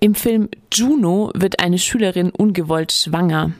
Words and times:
Im 0.00 0.14
Film 0.14 0.48
Juno 0.72 1.32
wird 1.34 1.58
eine 1.58 1.78
Schülerin 1.78 2.30
ungewollt 2.30 2.92
schwanger. 2.92 3.52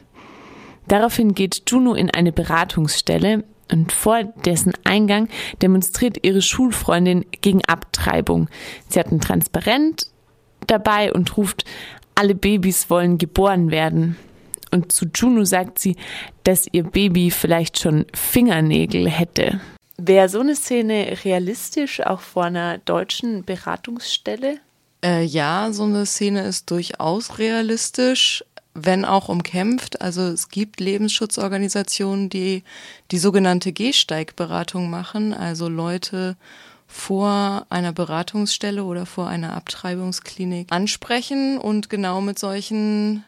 Daraufhin 0.87 1.35
geht 1.35 1.63
Juno 1.67 1.93
in 1.93 2.09
eine 2.09 2.31
Beratungsstelle 2.31 3.43
und 3.69 3.91
vor 3.91 4.23
dessen 4.23 4.71
Eingang 4.85 5.27
demonstriert 5.61 6.25
ihre 6.25 6.41
Schulfreundin 6.41 7.25
gegen 7.41 7.63
Abtreibung. 7.65 8.47
Sie 8.87 8.99
hat 8.99 9.11
ein 9.11 9.19
Transparent 9.19 10.07
dabei 10.65 11.11
und 11.11 11.35
ruft, 11.35 11.65
alle 12.15 12.35
Babys 12.35 12.89
wollen 12.89 13.17
geboren 13.17 13.69
werden. 13.69 14.15
Und 14.71 14.93
zu 14.93 15.07
Juno 15.13 15.43
sagt 15.43 15.77
sie, 15.77 15.97
dass 16.45 16.67
ihr 16.71 16.83
Baby 16.83 17.31
vielleicht 17.31 17.79
schon 17.79 18.05
Fingernägel 18.13 19.09
hätte. 19.09 19.59
Wäre 19.97 20.29
so 20.29 20.39
eine 20.39 20.55
Szene 20.55 21.17
realistisch 21.25 21.99
auch 21.99 22.21
vor 22.21 22.45
einer 22.45 22.77
deutschen 22.77 23.43
Beratungsstelle? 23.43 24.59
Äh, 25.03 25.23
ja, 25.23 25.71
so 25.71 25.83
eine 25.83 26.05
Szene 26.05 26.43
ist 26.43 26.69
durchaus 26.71 27.37
realistisch, 27.37 28.43
wenn 28.73 29.05
auch 29.05 29.29
umkämpft. 29.29 30.01
Also 30.01 30.23
es 30.23 30.49
gibt 30.49 30.79
Lebensschutzorganisationen, 30.79 32.29
die 32.29 32.63
die 33.11 33.17
sogenannte 33.17 33.71
Gehsteigberatung 33.71 34.89
machen, 34.89 35.33
also 35.33 35.69
Leute 35.69 36.35
vor 36.87 37.65
einer 37.69 37.93
Beratungsstelle 37.93 38.83
oder 38.83 39.05
vor 39.05 39.27
einer 39.27 39.55
Abtreibungsklinik 39.55 40.71
ansprechen 40.71 41.59
und 41.59 41.89
genau 41.89 42.19
mit 42.19 42.39
solchen 42.39 43.23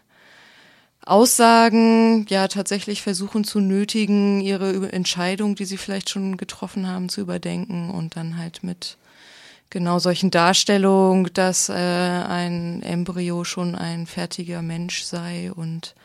Aussagen 1.06 2.26
ja 2.30 2.48
tatsächlich 2.48 3.02
versuchen 3.02 3.44
zu 3.44 3.60
nötigen, 3.60 4.42
ihre 4.42 4.92
Entscheidung, 4.92 5.56
die 5.56 5.66
sie 5.66 5.78
vielleicht 5.78 6.10
schon 6.10 6.38
getroffen 6.38 6.88
haben, 6.88 7.10
zu 7.10 7.22
überdenken 7.22 7.92
und 7.92 8.16
dann 8.16 8.38
halt 8.38 8.64
mit 8.64 8.98
genau 9.72 9.98
solchen 9.98 10.30
Darstellungen, 10.30 11.32
dass 11.34 11.70
äh, 11.70 11.74
ein 11.74 12.84
Embryo 12.84 13.44
schon 13.44 13.74
ein 13.74 14.06
fertiger 14.06 14.62
Mensch 14.62 15.02
sei 15.02 15.52
und 15.52 15.96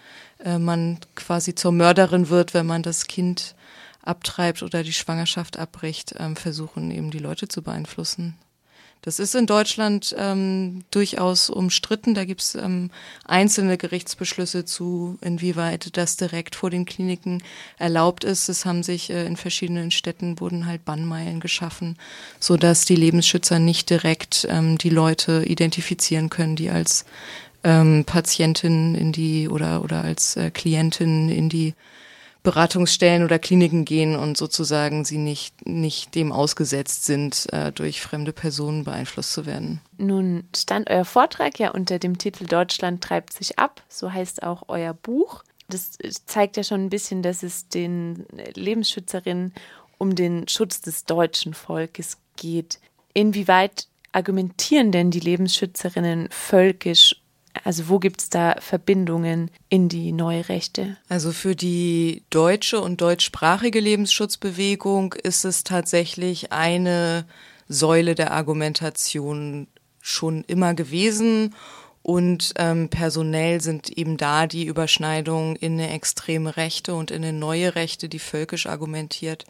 äh, 0.42 0.58
man 0.58 0.98
quasi 1.14 1.54
zur 1.54 1.72
Mörderin 1.72 2.30
wird, 2.30 2.54
wenn 2.54 2.64
man 2.64 2.82
das 2.82 3.06
Kind 3.06 3.54
abtreibt 4.02 4.62
oder 4.62 4.82
die 4.82 4.92
Schwangerschaft 4.94 5.58
abbricht, 5.58 6.14
ähm, 6.18 6.36
versuchen 6.36 6.90
eben 6.90 7.10
die 7.10 7.18
Leute 7.18 7.48
zu 7.48 7.60
beeinflussen. 7.60 8.38
Das 9.06 9.20
ist 9.20 9.36
in 9.36 9.46
Deutschland 9.46 10.16
ähm, 10.18 10.82
durchaus 10.90 11.48
umstritten. 11.48 12.14
Da 12.14 12.24
gibt 12.24 12.42
es 12.42 12.56
ähm, 12.56 12.90
einzelne 13.24 13.78
Gerichtsbeschlüsse 13.78 14.64
zu, 14.64 15.16
inwieweit 15.20 15.96
das 15.96 16.16
direkt 16.16 16.56
vor 16.56 16.70
den 16.70 16.86
Kliniken 16.86 17.40
erlaubt 17.78 18.24
ist. 18.24 18.48
Es 18.48 18.66
haben 18.66 18.82
sich 18.82 19.10
äh, 19.10 19.24
in 19.24 19.36
verschiedenen 19.36 19.92
Städten 19.92 20.40
wurden 20.40 20.66
halt 20.66 20.84
Bannmeilen 20.84 21.38
geschaffen, 21.38 21.96
so 22.40 22.56
dass 22.56 22.84
die 22.84 22.96
Lebensschützer 22.96 23.60
nicht 23.60 23.90
direkt 23.90 24.44
ähm, 24.50 24.76
die 24.76 24.90
Leute 24.90 25.44
identifizieren 25.46 26.28
können, 26.28 26.56
die 26.56 26.70
als 26.70 27.04
ähm, 27.62 28.02
Patientin 28.06 28.96
in 28.96 29.12
die 29.12 29.48
oder 29.48 29.84
oder 29.84 30.02
als 30.02 30.34
äh, 30.34 30.50
Klientin 30.50 31.28
in 31.28 31.48
die 31.48 31.74
Beratungsstellen 32.46 33.24
oder 33.24 33.40
Kliniken 33.40 33.84
gehen 33.84 34.14
und 34.14 34.36
sozusagen 34.36 35.04
sie 35.04 35.18
nicht, 35.18 35.66
nicht 35.66 36.14
dem 36.14 36.30
ausgesetzt 36.30 37.04
sind, 37.04 37.52
äh, 37.52 37.72
durch 37.72 38.00
fremde 38.00 38.32
Personen 38.32 38.84
beeinflusst 38.84 39.32
zu 39.32 39.46
werden. 39.46 39.80
Nun 39.98 40.44
stand 40.54 40.88
euer 40.88 41.04
Vortrag 41.04 41.58
ja 41.58 41.72
unter 41.72 41.98
dem 41.98 42.18
Titel 42.18 42.46
Deutschland 42.46 43.02
treibt 43.02 43.32
sich 43.32 43.58
ab, 43.58 43.82
so 43.88 44.12
heißt 44.12 44.44
auch 44.44 44.62
euer 44.68 44.94
Buch. 44.94 45.42
Das 45.68 45.98
zeigt 46.26 46.56
ja 46.56 46.62
schon 46.62 46.84
ein 46.84 46.88
bisschen, 46.88 47.20
dass 47.20 47.42
es 47.42 47.66
den 47.66 48.24
Lebensschützerinnen 48.54 49.52
um 49.98 50.14
den 50.14 50.46
Schutz 50.46 50.80
des 50.80 51.04
deutschen 51.04 51.52
Volkes 51.52 52.16
geht. 52.36 52.78
Inwieweit 53.12 53.88
argumentieren 54.12 54.92
denn 54.92 55.10
die 55.10 55.18
Lebensschützerinnen 55.18 56.28
völkisch 56.30 57.16
also 57.64 57.88
wo 57.88 57.98
gibt 57.98 58.20
es 58.20 58.30
da 58.30 58.56
Verbindungen 58.60 59.50
in 59.68 59.88
die 59.88 60.12
neue 60.12 60.48
Rechte? 60.48 60.96
Also 61.08 61.32
für 61.32 61.54
die 61.54 62.22
deutsche 62.30 62.80
und 62.80 63.00
deutschsprachige 63.00 63.80
Lebensschutzbewegung 63.80 65.14
ist 65.14 65.44
es 65.44 65.64
tatsächlich 65.64 66.52
eine 66.52 67.26
Säule 67.68 68.14
der 68.14 68.32
Argumentation 68.32 69.66
schon 70.00 70.44
immer 70.44 70.74
gewesen. 70.74 71.54
Und 72.02 72.52
ähm, 72.56 72.88
personell 72.88 73.60
sind 73.60 73.90
eben 73.90 74.16
da 74.16 74.46
die 74.46 74.64
Überschneidungen 74.66 75.56
in 75.56 75.72
eine 75.72 75.90
extreme 75.90 76.56
Rechte 76.56 76.94
und 76.94 77.10
in 77.10 77.24
eine 77.24 77.36
neue 77.36 77.74
Rechte, 77.74 78.08
die 78.08 78.20
völkisch 78.20 78.66
argumentiert, 78.66 79.44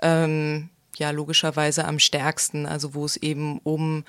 ähm, 0.00 0.68
ja 1.00 1.10
logischerweise 1.10 1.84
am 1.84 1.98
stärksten, 1.98 2.66
also 2.66 2.94
wo 2.94 3.04
es 3.04 3.16
eben 3.16 3.58
um 3.64 4.04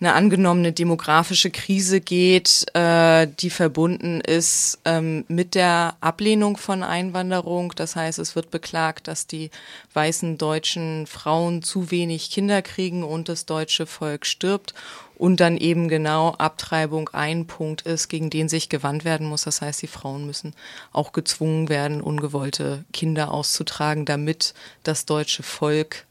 eine 0.00 0.12
angenommene 0.12 0.72
demografische 0.72 1.50
Krise 1.50 2.00
geht, 2.00 2.66
äh, 2.74 3.26
die 3.26 3.50
verbunden 3.50 4.20
ist 4.20 4.80
ähm, 4.84 5.24
mit 5.28 5.54
der 5.54 5.96
Ablehnung 6.00 6.58
von 6.58 6.82
Einwanderung. 6.82 7.72
Das 7.74 7.96
heißt, 7.96 8.18
es 8.18 8.36
wird 8.36 8.50
beklagt, 8.50 9.08
dass 9.08 9.26
die 9.26 9.50
weißen 9.94 10.36
deutschen 10.36 11.06
Frauen 11.06 11.62
zu 11.62 11.90
wenig 11.90 12.30
Kinder 12.30 12.60
kriegen 12.60 13.04
und 13.04 13.28
das 13.28 13.46
deutsche 13.46 13.86
Volk 13.86 14.26
stirbt 14.26 14.74
und 15.22 15.38
dann 15.38 15.56
eben 15.56 15.88
genau 15.88 16.30
Abtreibung 16.30 17.08
ein 17.12 17.46
Punkt 17.46 17.82
ist, 17.82 18.08
gegen 18.08 18.28
den 18.28 18.48
sich 18.48 18.68
gewandt 18.68 19.04
werden 19.04 19.28
muss. 19.28 19.44
Das 19.44 19.60
heißt, 19.60 19.80
die 19.80 19.86
Frauen 19.86 20.26
müssen 20.26 20.52
auch 20.92 21.12
gezwungen 21.12 21.68
werden, 21.68 22.00
ungewollte 22.00 22.84
Kinder 22.92 23.30
auszutragen, 23.30 24.04
damit 24.04 24.52
das 24.82 25.06
deutsche 25.06 25.44
Volk 25.44 26.06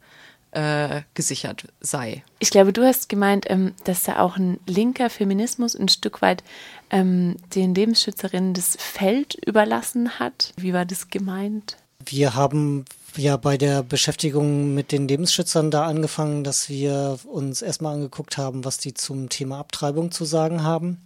äh, 0.52 1.02
gesichert 1.14 1.66
sei. 1.80 2.24
Ich 2.40 2.50
glaube, 2.50 2.74
du 2.74 2.84
hast 2.84 3.10
gemeint, 3.10 3.46
ähm, 3.50 3.74
dass 3.86 4.04
da 4.04 4.20
auch 4.20 4.38
ein 4.38 4.60
linker 4.68 5.10
Feminismus 5.10 5.76
ein 5.76 5.88
Stück 5.88 6.22
weit 6.22 6.44
ähm, 6.90 7.38
den 7.56 7.74
Lebensschützerinnen 7.74 8.54
das 8.54 8.76
Feld 8.78 9.36
überlassen 9.46 10.20
hat. 10.20 10.54
Wie 10.58 10.74
war 10.74 10.86
das 10.86 11.10
gemeint? 11.10 11.78
Wir 12.06 12.36
haben 12.36 12.86
ja 13.16 13.38
bei 13.38 13.58
der 13.58 13.84
Beschäftigung 13.84 14.74
mit 14.74 14.92
den 14.92 15.08
Lebensschützern 15.08 15.72
da 15.72 15.86
angefangen, 15.86 16.44
dass 16.44 16.70
wir 16.70 17.20
uns 17.26 17.62
erstmal 17.62 17.96
angeguckt 17.96 18.38
haben, 18.38 18.66
was 18.66 18.78
die 18.78 18.94
zum 18.94 19.30
Thema 19.30 19.60
Abtreibung 19.60 20.12
zu 20.12 20.26
sagen 20.26 20.64
haben. 20.64 20.98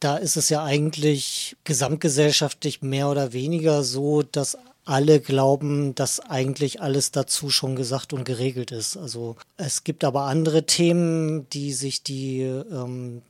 Da 0.00 0.16
ist 0.16 0.36
es 0.36 0.48
ja 0.48 0.64
eigentlich 0.64 1.56
gesamtgesellschaftlich 1.64 2.82
mehr 2.82 3.08
oder 3.08 3.32
weniger 3.32 3.82
so, 3.82 4.22
dass 4.22 4.56
alle 4.88 5.20
glauben, 5.20 5.94
dass 5.94 6.18
eigentlich 6.18 6.80
alles 6.80 7.10
dazu 7.10 7.50
schon 7.50 7.76
gesagt 7.76 8.14
und 8.14 8.24
geregelt 8.24 8.72
ist. 8.72 8.96
Also 8.96 9.36
es 9.58 9.84
gibt 9.84 10.02
aber 10.02 10.22
andere 10.22 10.64
Themen, 10.64 11.48
die 11.50 11.74
sich 11.74 12.02
die 12.02 12.40
ähm, 12.40 13.20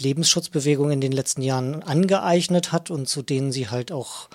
Lebensschutzbewegung 0.00 0.90
in 0.90 1.00
den 1.00 1.12
letzten 1.12 1.42
Jahren 1.42 1.82
angeeignet 1.84 2.72
hat 2.72 2.90
und 2.90 3.08
zu 3.08 3.22
denen 3.22 3.52
sie 3.52 3.68
halt 3.68 3.92
auch 3.92 4.28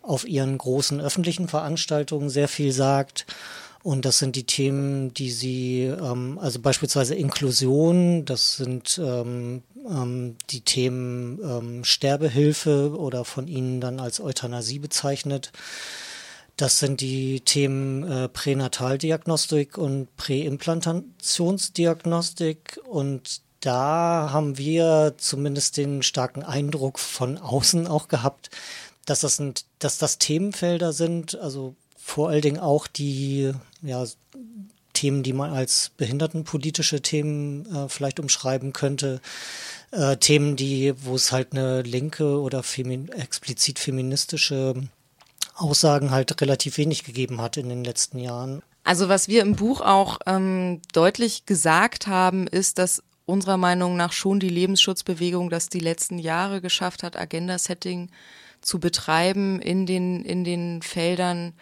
auf 0.00 0.26
ihren 0.26 0.56
großen 0.56 0.98
öffentlichen 0.98 1.46
Veranstaltungen 1.46 2.30
sehr 2.30 2.48
viel 2.48 2.72
sagt. 2.72 3.26
Und 3.82 4.06
das 4.06 4.18
sind 4.18 4.34
die 4.34 4.46
Themen, 4.46 5.12
die 5.12 5.30
sie, 5.30 5.82
ähm, 5.82 6.38
also 6.40 6.58
beispielsweise 6.58 7.14
Inklusion, 7.16 8.24
das 8.24 8.56
sind 8.56 8.98
ähm, 8.98 9.62
ähm, 9.86 10.36
die 10.48 10.62
Themen 10.62 11.38
ähm, 11.44 11.84
Sterbehilfe 11.84 12.96
oder 12.96 13.26
von 13.26 13.46
ihnen 13.46 13.82
dann 13.82 14.00
als 14.00 14.20
Euthanasie 14.20 14.78
bezeichnet. 14.78 15.52
Das 16.56 16.78
sind 16.78 17.00
die 17.00 17.40
Themen 17.40 18.04
äh, 18.04 18.28
Pränataldiagnostik 18.28 19.76
und 19.76 20.14
Präimplantationsdiagnostik 20.16 22.78
und 22.88 23.42
da 23.60 24.30
haben 24.30 24.56
wir 24.58 25.14
zumindest 25.16 25.78
den 25.78 26.02
starken 26.02 26.42
Eindruck 26.42 26.98
von 26.98 27.38
außen 27.38 27.86
auch 27.86 28.08
gehabt, 28.08 28.50
dass 29.06 29.20
das, 29.20 29.36
sind, 29.36 29.64
dass 29.78 29.98
das 29.98 30.18
Themenfelder 30.18 30.92
sind, 30.92 31.36
also 31.36 31.74
vor 31.96 32.28
allen 32.28 32.42
Dingen 32.42 32.60
auch 32.60 32.86
die 32.86 33.52
ja, 33.82 34.04
Themen, 34.92 35.22
die 35.22 35.32
man 35.32 35.50
als 35.50 35.90
behindertenpolitische 35.96 37.00
Themen 37.00 37.66
äh, 37.74 37.88
vielleicht 37.88 38.20
umschreiben 38.20 38.72
könnte. 38.72 39.20
Äh, 39.90 40.18
Themen, 40.18 40.56
die, 40.56 40.94
wo 41.02 41.16
es 41.16 41.32
halt 41.32 41.52
eine 41.52 41.82
linke 41.82 42.40
oder 42.40 42.62
femin 42.62 43.08
explizit 43.08 43.78
feministische 43.78 44.74
Aussagen 45.54 46.10
halt 46.10 46.40
relativ 46.40 46.78
wenig 46.78 47.04
gegeben 47.04 47.40
hat 47.40 47.56
in 47.56 47.68
den 47.68 47.84
letzten 47.84 48.18
Jahren. 48.18 48.62
Also 48.82 49.08
was 49.08 49.28
wir 49.28 49.42
im 49.42 49.56
Buch 49.56 49.80
auch 49.80 50.18
ähm, 50.26 50.82
deutlich 50.92 51.46
gesagt 51.46 52.06
haben, 52.06 52.46
ist, 52.46 52.78
dass 52.78 53.02
unserer 53.26 53.56
Meinung 53.56 53.96
nach 53.96 54.12
schon 54.12 54.40
die 54.40 54.50
Lebensschutzbewegung 54.50 55.48
das 55.48 55.68
die 55.68 55.80
letzten 55.80 56.18
Jahre 56.18 56.60
geschafft 56.60 57.02
hat, 57.02 57.16
Agenda-Setting 57.16 58.10
zu 58.60 58.78
betreiben 58.78 59.60
in 59.60 59.86
den, 59.86 60.24
in 60.24 60.44
den 60.44 60.82
Feldern 60.82 61.54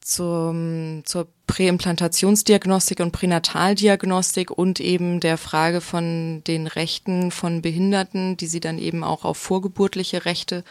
zum, 0.00 1.02
zur 1.04 1.28
Präimplantationsdiagnostik 1.46 3.00
und 3.00 3.12
Pränataldiagnostik 3.12 4.50
und 4.50 4.80
eben 4.80 5.20
der 5.20 5.38
Frage 5.38 5.80
von 5.80 6.42
den 6.46 6.66
Rechten 6.66 7.30
von 7.30 7.62
Behinderten, 7.62 8.36
die 8.36 8.46
sie 8.46 8.60
dann 8.60 8.78
eben 8.78 9.04
auch 9.04 9.24
auf 9.24 9.36
vorgeburtliche 9.36 10.24
Rechte 10.24 10.64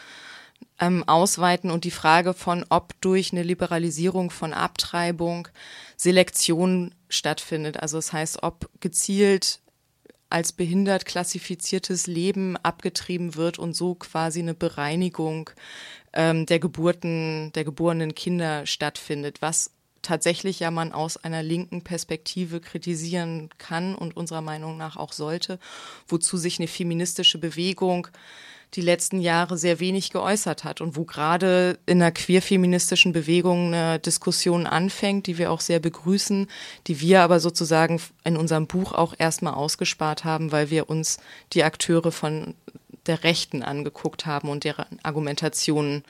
ähm, 0.80 1.06
ausweiten 1.06 1.70
und 1.70 1.84
die 1.84 1.90
Frage 1.90 2.34
von, 2.34 2.64
ob 2.68 3.00
durch 3.00 3.32
eine 3.32 3.42
Liberalisierung 3.42 4.30
von 4.30 4.52
Abtreibung 4.52 5.48
Selektion 5.96 6.94
stattfindet. 7.08 7.80
Also 7.80 7.98
das 7.98 8.12
heißt, 8.12 8.42
ob 8.42 8.68
gezielt 8.80 9.60
als 10.30 10.52
behindert 10.52 11.04
klassifiziertes 11.04 12.06
Leben 12.06 12.56
abgetrieben 12.56 13.34
wird 13.36 13.58
und 13.58 13.74
so 13.74 13.94
quasi 13.94 14.40
eine 14.40 14.54
Bereinigung 14.54 15.50
ähm, 16.14 16.46
der 16.46 16.58
Geburten, 16.58 17.52
der 17.52 17.64
geborenen 17.64 18.14
Kinder 18.14 18.66
stattfindet, 18.66 19.42
was 19.42 19.70
tatsächlich 20.00 20.58
ja 20.60 20.70
man 20.70 20.92
aus 20.92 21.16
einer 21.16 21.42
linken 21.42 21.82
Perspektive 21.82 22.60
kritisieren 22.60 23.50
kann 23.58 23.94
und 23.94 24.16
unserer 24.16 24.40
Meinung 24.40 24.76
nach 24.76 24.96
auch 24.96 25.12
sollte, 25.12 25.58
wozu 26.08 26.36
sich 26.36 26.58
eine 26.58 26.68
feministische 26.68 27.38
Bewegung 27.38 28.08
die 28.74 28.80
letzten 28.80 29.20
Jahre 29.20 29.58
sehr 29.58 29.80
wenig 29.80 30.10
geäußert 30.10 30.64
hat 30.64 30.80
und 30.80 30.96
wo 30.96 31.04
gerade 31.04 31.78
in 31.84 31.98
der 31.98 32.10
queerfeministischen 32.10 33.12
Bewegung 33.12 33.74
eine 33.74 33.98
Diskussion 33.98 34.66
anfängt, 34.66 35.26
die 35.26 35.36
wir 35.36 35.52
auch 35.52 35.60
sehr 35.60 35.78
begrüßen, 35.78 36.48
die 36.86 37.00
wir 37.00 37.22
aber 37.22 37.38
sozusagen 37.38 38.00
in 38.24 38.36
unserem 38.36 38.66
Buch 38.66 38.92
auch 38.92 39.14
erstmal 39.18 39.54
ausgespart 39.54 40.24
haben, 40.24 40.52
weil 40.52 40.70
wir 40.70 40.88
uns 40.88 41.18
die 41.52 41.64
Akteure 41.64 42.12
von 42.12 42.54
der 43.06 43.24
Rechten 43.24 43.62
angeguckt 43.62 44.26
haben 44.26 44.48
und 44.48 44.64
deren 44.64 44.98
Argumentationen 45.02 46.04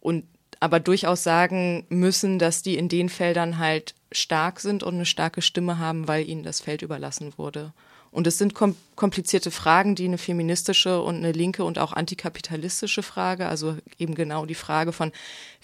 und 0.00 0.24
aber 0.60 0.80
durchaus 0.80 1.22
sagen 1.22 1.86
müssen, 1.88 2.38
dass 2.38 2.62
die 2.62 2.76
in 2.76 2.88
den 2.88 3.08
Feldern 3.08 3.58
halt 3.58 3.94
stark 4.10 4.60
sind 4.60 4.82
und 4.82 4.94
eine 4.94 5.06
starke 5.06 5.40
Stimme 5.40 5.78
haben, 5.78 6.08
weil 6.08 6.28
ihnen 6.28 6.42
das 6.42 6.60
Feld 6.60 6.82
überlassen 6.82 7.32
wurde. 7.36 7.72
Und 8.10 8.26
es 8.26 8.38
sind 8.38 8.54
kom 8.54 8.74
komplizierte 8.96 9.52
Fragen, 9.52 9.94
die 9.94 10.06
eine 10.06 10.18
feministische 10.18 11.00
und 11.00 11.18
eine 11.18 11.30
linke 11.30 11.62
und 11.62 11.78
auch 11.78 11.92
antikapitalistische 11.92 13.04
Frage, 13.04 13.46
also 13.46 13.76
eben 13.96 14.16
genau 14.16 14.44
die 14.44 14.56
Frage 14.56 14.92
von, 14.92 15.12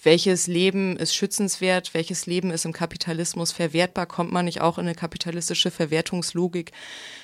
welches 0.01 0.47
Leben 0.47 0.95
ist 0.95 1.13
schützenswert, 1.13 1.93
welches 1.93 2.27
Leben 2.27 2.49
ist 2.49 2.63
im 2.63 2.71
Kapitalismus 2.71 3.51
verwertbar, 3.51 4.05
kommt 4.05 4.31
man 4.31 4.45
nicht 4.45 4.61
auch 4.61 4.77
in 4.77 4.85
eine 4.85 4.95
kapitalistische 4.95 5.69
Verwertungslogik, 5.69 6.71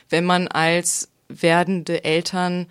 wenn 0.09 0.25
man 0.25 0.49
als 0.49 1.07
werdende 1.29 2.03
Eltern 2.03 2.67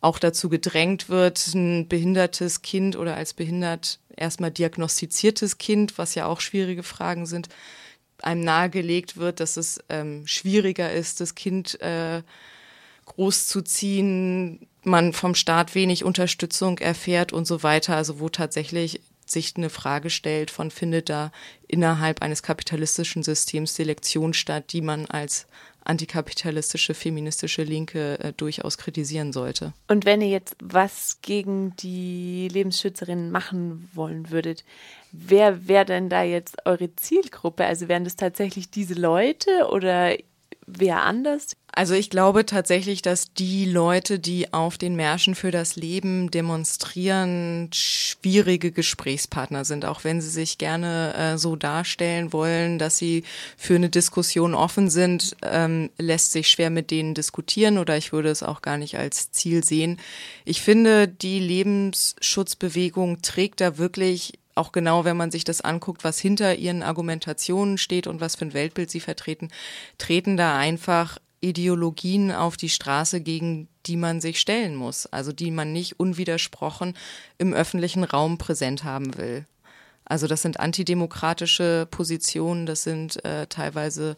auch 0.00 0.18
dazu 0.18 0.48
gedrängt 0.48 1.08
wird, 1.08 1.54
ein 1.54 1.86
behindertes 1.86 2.62
Kind 2.62 2.96
oder 2.96 3.14
als 3.14 3.32
behindert 3.32 4.00
erstmal 4.16 4.50
diagnostiziertes 4.50 5.58
Kind, 5.58 5.98
was 5.98 6.16
ja 6.16 6.26
auch 6.26 6.40
schwierige 6.40 6.82
Fragen 6.82 7.26
sind, 7.26 7.48
einem 8.24 8.42
nahegelegt 8.42 9.16
wird, 9.16 9.40
dass 9.40 9.56
es 9.56 9.80
ähm, 9.88 10.26
schwieriger 10.26 10.92
ist, 10.92 11.20
das 11.20 11.34
Kind 11.34 11.80
äh, 11.80 12.22
großzuziehen, 13.06 14.66
man 14.84 15.12
vom 15.12 15.34
Staat 15.34 15.74
wenig 15.74 16.04
Unterstützung 16.04 16.78
erfährt 16.78 17.32
und 17.32 17.46
so 17.46 17.62
weiter. 17.62 17.96
Also 17.96 18.20
wo 18.20 18.28
tatsächlich 18.28 19.00
sich 19.32 19.54
eine 19.56 19.70
Frage 19.70 20.10
stellt 20.10 20.50
von, 20.50 20.70
findet 20.70 21.08
da 21.08 21.32
innerhalb 21.66 22.22
eines 22.22 22.42
kapitalistischen 22.42 23.22
Systems 23.22 23.74
Selektion 23.74 24.34
statt, 24.34 24.72
die 24.72 24.80
man 24.80 25.06
als 25.06 25.46
antikapitalistische, 25.84 26.94
feministische 26.94 27.64
Linke 27.64 28.18
äh, 28.20 28.32
durchaus 28.32 28.78
kritisieren 28.78 29.32
sollte. 29.32 29.72
Und 29.88 30.04
wenn 30.04 30.20
ihr 30.20 30.28
jetzt 30.28 30.56
was 30.62 31.18
gegen 31.22 31.74
die 31.76 32.48
Lebensschützerinnen 32.48 33.30
machen 33.30 33.90
wollen 33.92 34.30
würdet, 34.30 34.64
wer 35.10 35.66
wäre 35.66 35.84
denn 35.84 36.08
da 36.08 36.22
jetzt 36.22 36.66
eure 36.66 36.94
Zielgruppe? 36.94 37.64
Also 37.64 37.88
wären 37.88 38.04
das 38.04 38.16
tatsächlich 38.16 38.70
diese 38.70 38.94
Leute 38.94 39.68
oder 39.70 40.16
wer 40.66 41.02
anders? 41.02 41.56
Also 41.74 41.94
ich 41.94 42.10
glaube 42.10 42.44
tatsächlich, 42.44 43.00
dass 43.00 43.32
die 43.32 43.64
Leute, 43.64 44.18
die 44.18 44.52
auf 44.52 44.76
den 44.76 44.94
Märschen 44.94 45.34
für 45.34 45.50
das 45.50 45.74
Leben 45.74 46.30
demonstrieren, 46.30 47.70
schwierige 47.72 48.72
Gesprächspartner 48.72 49.64
sind, 49.64 49.86
auch 49.86 50.04
wenn 50.04 50.20
sie 50.20 50.28
sich 50.28 50.58
gerne 50.58 51.14
äh, 51.14 51.38
so 51.38 51.56
darstellen 51.56 52.34
wollen, 52.34 52.78
dass 52.78 52.98
sie 52.98 53.24
für 53.56 53.76
eine 53.76 53.88
Diskussion 53.88 54.54
offen 54.54 54.90
sind, 54.90 55.34
ähm, 55.42 55.88
lässt 55.96 56.32
sich 56.32 56.48
schwer 56.48 56.68
mit 56.68 56.90
denen 56.90 57.14
diskutieren 57.14 57.78
oder 57.78 57.96
ich 57.96 58.12
würde 58.12 58.28
es 58.28 58.42
auch 58.42 58.60
gar 58.60 58.76
nicht 58.76 58.98
als 58.98 59.30
Ziel 59.30 59.64
sehen. 59.64 59.98
Ich 60.44 60.60
finde, 60.60 61.08
die 61.08 61.38
Lebensschutzbewegung 61.38 63.22
trägt 63.22 63.62
da 63.62 63.78
wirklich 63.78 64.34
auch 64.54 64.72
genau, 64.72 65.06
wenn 65.06 65.16
man 65.16 65.30
sich 65.30 65.44
das 65.44 65.62
anguckt, 65.62 66.04
was 66.04 66.18
hinter 66.18 66.56
ihren 66.56 66.82
Argumentationen 66.82 67.78
steht 67.78 68.06
und 68.06 68.20
was 68.20 68.36
für 68.36 68.44
ein 68.44 68.52
Weltbild 68.52 68.90
sie 68.90 69.00
vertreten, 69.00 69.48
treten 69.96 70.36
da 70.36 70.58
einfach 70.58 71.16
Ideologien 71.42 72.32
auf 72.32 72.56
die 72.56 72.70
Straße, 72.70 73.20
gegen 73.20 73.68
die 73.86 73.96
man 73.96 74.20
sich 74.20 74.40
stellen 74.40 74.74
muss, 74.74 75.06
also 75.06 75.32
die 75.32 75.50
man 75.50 75.72
nicht 75.72 76.00
unwidersprochen 76.00 76.94
im 77.38 77.52
öffentlichen 77.52 78.04
Raum 78.04 78.38
präsent 78.38 78.84
haben 78.84 79.16
will. 79.18 79.44
Also 80.04 80.26
das 80.26 80.42
sind 80.42 80.60
antidemokratische 80.60 81.86
Positionen, 81.90 82.66
das 82.66 82.84
sind 82.84 83.24
äh, 83.24 83.46
teilweise 83.48 84.16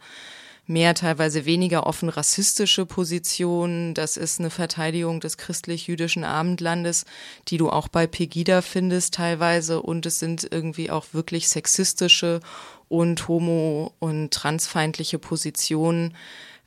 mehr, 0.67 0.94
teilweise 0.94 1.44
weniger 1.44 1.87
offen 1.87 2.09
rassistische 2.09 2.87
Positionen. 2.87 3.94
Das 3.94 4.17
ist 4.17 4.41
eine 4.41 4.50
Verteidigung 4.50 5.20
des 5.20 5.37
christlich-jüdischen 5.37 6.25
Abendlandes, 6.25 7.05
die 7.49 7.59
du 7.59 7.70
auch 7.70 7.88
bei 7.88 8.06
Pegida 8.06 8.62
findest 8.62 9.15
teilweise. 9.15 9.82
Und 9.82 10.06
es 10.06 10.19
sind 10.19 10.49
irgendwie 10.50 10.91
auch 10.91 11.06
wirklich 11.12 11.49
sexistische 11.49 12.41
und 12.88 13.29
homo- 13.29 13.93
und 13.99 14.32
transfeindliche 14.32 15.19
Positionen, 15.19 16.15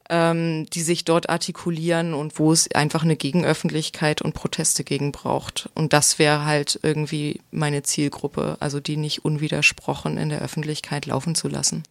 ähm, 0.09 0.65
die 0.68 0.81
sich 0.81 1.06
dort 1.06 1.30
artikulieren 1.30 2.13
und 2.13 2.39
wo 2.39 2.51
es 2.51 2.71
einfach 2.71 3.04
eine 3.04 3.15
Gegenöffentlichkeit 3.15 4.21
und 4.21 4.33
Proteste 4.33 4.83
gegen 4.83 5.12
braucht. 5.12 5.69
Und 5.75 5.94
das 5.94 6.19
wäre 6.19 6.45
halt 6.45 6.80
irgendwie 6.83 7.42
meine 7.51 7.83
Zielgruppe, 7.83 8.57
also 8.59 8.80
die 8.80 8.98
nicht 8.98 9.25
unwidersprochen 9.25 10.18
in 10.18 10.30
der 10.30 10.42
Öffentlichkeit 10.42 11.06
laufen 11.06 11.36
zu 11.36 11.48
lassen. 11.48 11.86